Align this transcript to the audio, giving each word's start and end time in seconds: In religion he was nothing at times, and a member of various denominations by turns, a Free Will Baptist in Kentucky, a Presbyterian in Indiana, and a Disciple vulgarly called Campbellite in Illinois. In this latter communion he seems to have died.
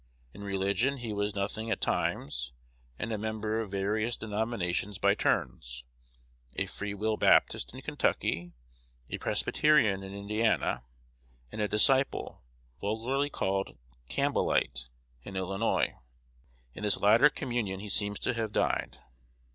In 0.33 0.43
religion 0.43 0.97
he 0.97 1.13
was 1.13 1.35
nothing 1.35 1.69
at 1.69 1.79
times, 1.79 2.53
and 2.97 3.11
a 3.13 3.19
member 3.19 3.61
of 3.61 3.69
various 3.69 4.17
denominations 4.17 4.97
by 4.97 5.13
turns, 5.13 5.83
a 6.55 6.65
Free 6.65 6.95
Will 6.95 7.17
Baptist 7.17 7.71
in 7.75 7.83
Kentucky, 7.83 8.53
a 9.11 9.19
Presbyterian 9.19 10.01
in 10.01 10.15
Indiana, 10.15 10.85
and 11.51 11.61
a 11.61 11.67
Disciple 11.67 12.41
vulgarly 12.79 13.29
called 13.29 13.77
Campbellite 14.09 14.89
in 15.21 15.35
Illinois. 15.35 15.93
In 16.73 16.81
this 16.81 16.99
latter 16.99 17.29
communion 17.29 17.79
he 17.79 17.87
seems 17.89 18.17
to 18.21 18.33
have 18.33 18.51
died. 18.51 18.97